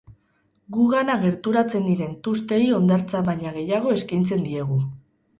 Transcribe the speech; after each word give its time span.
Gugana 0.75 1.17
gerturatzen 1.23 1.83
diren 1.89 2.15
tustei 2.27 2.59
hondartza 2.77 3.21
baina 3.27 3.51
gehiago 3.59 3.93
eskeitzen 3.99 4.41
diegu. 4.47 4.79